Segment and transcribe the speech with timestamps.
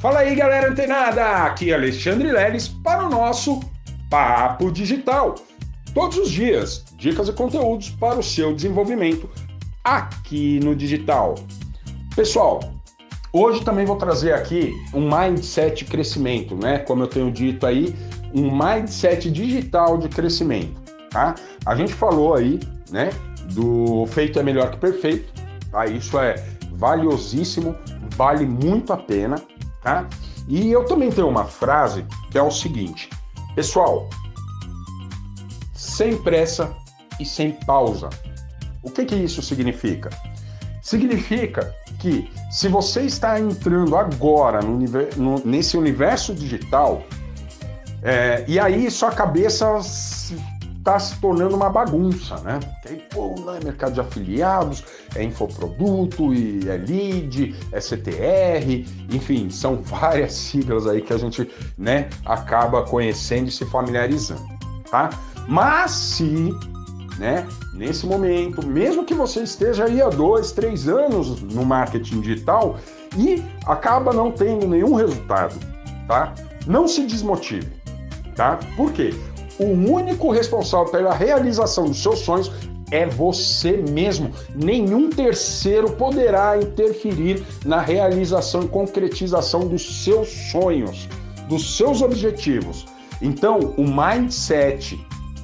[0.00, 1.44] Fala aí, galera antenada!
[1.44, 3.60] Aqui é Alexandre Leles para o nosso
[4.08, 5.34] Papo Digital.
[5.92, 9.28] Todos os dias, dicas e conteúdos para o seu desenvolvimento
[9.84, 11.34] aqui no digital.
[12.16, 12.60] Pessoal,
[13.30, 16.78] hoje também vou trazer aqui um mindset crescimento, né?
[16.78, 17.94] Como eu tenho dito aí,
[18.34, 20.80] um mindset digital de crescimento,
[21.10, 21.34] tá?
[21.66, 22.58] A gente falou aí,
[22.90, 23.10] né,
[23.52, 25.30] do feito é melhor que perfeito,
[25.70, 25.84] tá?
[25.84, 26.42] Isso é
[26.72, 27.76] valiosíssimo,
[28.16, 29.36] vale muito a pena,
[29.82, 30.08] tá?
[30.48, 33.10] E eu também tenho uma frase que é o seguinte:
[33.54, 34.08] pessoal,
[35.74, 36.74] sem pressa
[37.18, 38.08] e sem pausa.
[38.82, 40.10] O que que isso significa?
[40.82, 44.78] Significa que se você está entrando agora no,
[45.16, 47.02] no, nesse universo digital,
[48.02, 49.66] é, e aí sua cabeça
[50.80, 52.58] está se tornando uma bagunça, né?
[52.82, 54.82] Que aí, pô, não é mercado de afiliados,
[55.14, 61.48] é infoproduto, e é lead, é CTR, enfim, são várias siglas aí que a gente,
[61.76, 64.42] né, acaba conhecendo e se familiarizando,
[64.90, 65.10] tá?
[65.46, 66.50] Mas se,
[67.18, 72.78] né, nesse momento, mesmo que você esteja aí há dois, três anos no marketing digital
[73.16, 75.54] e acaba não tendo nenhum resultado,
[76.08, 76.34] tá?
[76.66, 77.70] Não se desmotive,
[78.34, 78.58] tá?
[78.76, 79.14] Por quê?
[79.60, 82.50] O único responsável pela realização dos seus sonhos
[82.90, 84.30] é você mesmo.
[84.54, 91.06] Nenhum terceiro poderá interferir na realização e concretização dos seus sonhos,
[91.46, 92.86] dos seus objetivos.
[93.20, 94.98] Então, o mindset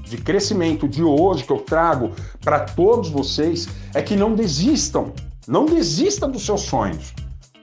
[0.04, 5.12] de crescimento de hoje que eu trago para todos vocês é que não desistam,
[5.46, 7.12] não desistam dos seus sonhos,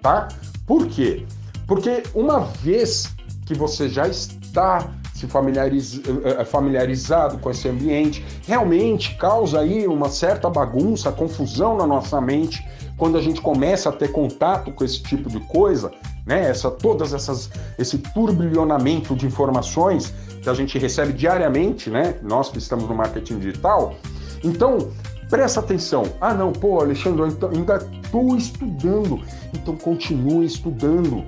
[0.04, 0.28] tá?
[0.68, 1.26] Por quê?
[1.66, 3.10] Porque uma vez
[3.44, 4.88] que você já está
[5.24, 11.78] se familiariz, eh, eh, familiarizado com esse ambiente, realmente causa aí uma certa bagunça, confusão
[11.78, 12.66] na nossa mente
[12.98, 15.92] quando a gente começa a ter contato com esse tipo de coisa,
[16.26, 16.50] né?
[16.50, 22.16] Essa, todas essas, esse turbilhonamento de informações que a gente recebe diariamente, né?
[22.22, 23.96] Nós que estamos no marketing digital.
[24.44, 24.90] Então,
[25.30, 26.04] presta atenção.
[26.20, 29.22] Ah, não, pô, Alexandre, então, ainda estou estudando.
[29.54, 31.24] Então, continue estudando.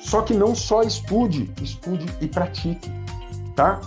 [0.00, 2.90] Só que não só estude, estude e pratique
[3.56, 3.80] tá?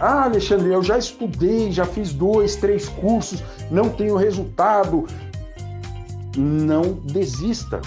[0.00, 5.06] Ah, Alexandre, eu já estudei, já fiz dois, três cursos, não tenho resultado.
[6.36, 7.80] Não desista.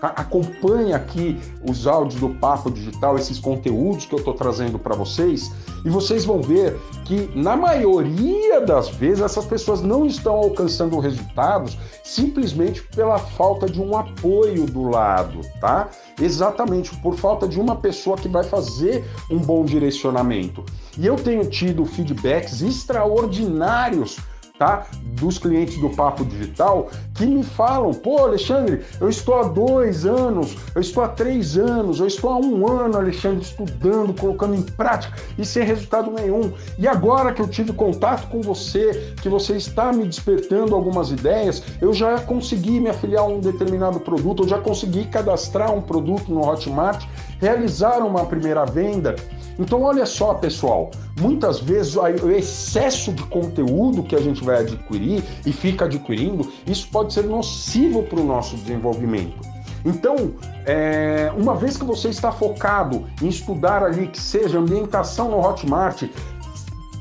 [0.00, 1.38] Acompanhe aqui
[1.68, 5.50] os áudios do Papo Digital, esses conteúdos que eu estou trazendo para vocês,
[5.86, 11.78] e vocês vão ver que, na maioria das vezes, essas pessoas não estão alcançando resultados
[12.02, 15.88] simplesmente pela falta de um apoio do lado, tá?
[16.20, 20.64] Exatamente por falta de uma pessoa que vai fazer um bom direcionamento.
[20.98, 24.18] E eu tenho tido feedbacks extraordinários
[24.58, 24.86] tá?
[25.02, 30.56] Dos clientes do Papo Digital que me falam, pô, Alexandre, eu estou há dois anos,
[30.74, 35.16] eu estou há três anos, eu estou há um ano, Alexandre, estudando, colocando em prática
[35.38, 36.52] e sem resultado nenhum.
[36.78, 41.62] E agora que eu tive contato com você, que você está me despertando algumas ideias,
[41.80, 46.30] eu já consegui me afiliar a um determinado produto, eu já consegui cadastrar um produto
[46.30, 47.06] no Hotmart,
[47.40, 49.16] realizar uma primeira venda
[49.58, 55.24] então, olha só, pessoal, muitas vezes o excesso de conteúdo que a gente vai adquirir
[55.44, 59.36] e fica adquirindo, isso pode ser nocivo para o nosso desenvolvimento.
[59.84, 60.34] Então,
[60.66, 66.04] é, uma vez que você está focado em estudar ali, que seja ambientação no Hotmart,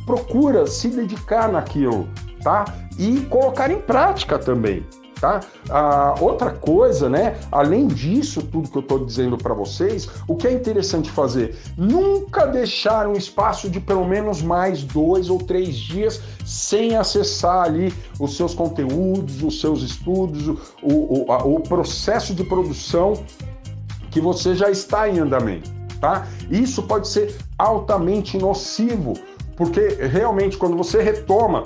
[0.05, 2.07] procura se dedicar naquilo,
[2.43, 2.65] tá?
[2.97, 4.85] E colocar em prática também
[5.19, 5.39] tá?
[5.69, 7.37] Ah, outra coisa, né?
[7.51, 11.55] Além disso, tudo que eu estou dizendo para vocês, o que é interessante fazer?
[11.77, 17.93] Nunca deixar um espaço de pelo menos mais dois ou três dias sem acessar ali
[18.19, 23.13] os seus conteúdos, os seus estudos, o, o, a, o processo de produção
[24.11, 26.27] que você já está em andamento, tá?
[26.49, 29.13] Isso pode ser altamente nocivo,
[29.55, 31.63] porque realmente quando você retoma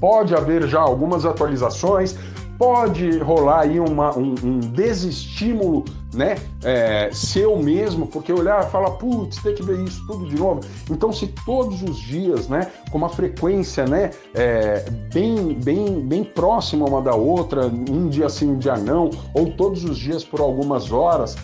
[0.00, 2.16] pode haver já algumas atualizações,
[2.62, 5.84] pode rolar aí uma, um, um desestímulo
[6.14, 10.36] né, é, seu mesmo, porque olhar e falar, putz, tem que ver isso tudo de
[10.36, 10.60] novo.
[10.88, 16.86] Então, se todos os dias, né, com uma frequência né, é, bem, bem, bem próxima
[16.86, 20.92] uma da outra, um dia sim, um dia não, ou todos os dias por algumas
[20.92, 21.34] horas,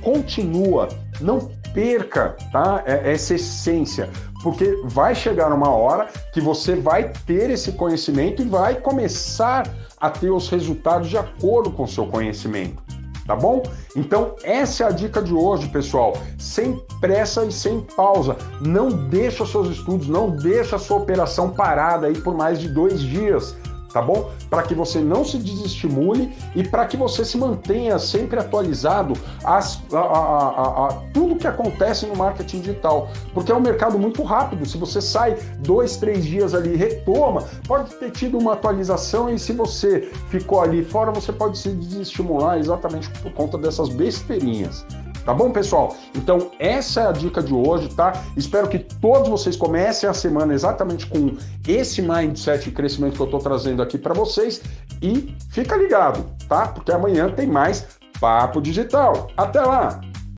[0.00, 0.88] continua,
[1.20, 4.08] não perca tá, é, essa essência,
[4.42, 9.68] porque vai chegar uma hora que você vai ter esse conhecimento e vai começar
[10.00, 12.82] a ter os resultados de acordo com o seu conhecimento.
[13.26, 13.62] Tá bom?
[13.94, 16.16] Então, essa é a dica de hoje, pessoal.
[16.36, 18.36] Sem pressa e sem pausa.
[18.60, 23.00] Não deixa seus estudos, não deixa a sua operação parada aí por mais de dois
[23.00, 23.54] dias.
[23.92, 24.30] Tá bom?
[24.48, 29.14] Para que você não se desestimule e para que você se mantenha sempre atualizado
[29.44, 34.22] às, a, a, a, tudo que acontece no marketing digital, porque é um mercado muito
[34.22, 34.66] rápido.
[34.66, 39.52] Se você sai dois, três dias ali retoma, pode ter tido uma atualização e se
[39.52, 44.84] você ficou ali fora, você pode se desestimular exatamente por conta dessas besteirinhas.
[45.30, 45.96] Tá bom, pessoal?
[46.12, 48.20] Então, essa é a dica de hoje, tá?
[48.36, 51.36] Espero que todos vocês comecem a semana exatamente com
[51.68, 54.60] esse mindset de crescimento que eu estou trazendo aqui para vocês
[55.00, 56.66] e fica ligado, tá?
[56.66, 57.86] Porque amanhã tem mais
[58.18, 59.28] Papo Digital.
[59.36, 60.00] Até lá!